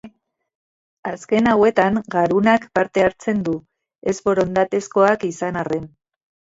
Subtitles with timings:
[1.11, 3.57] Azken hauetan garunak parte hartzen du,
[4.15, 5.91] ez-borondatezkoak izan arren.